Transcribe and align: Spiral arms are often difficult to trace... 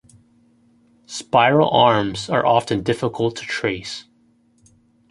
Spiral 1.05 1.69
arms 1.69 2.27
are 2.27 2.43
often 2.43 2.81
difficult 2.81 3.35
to 3.35 3.43
trace... 3.45 4.05